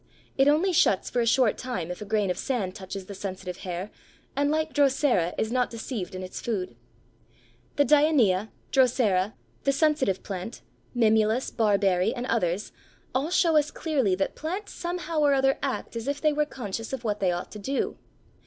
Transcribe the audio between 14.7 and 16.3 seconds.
somehow or other act as if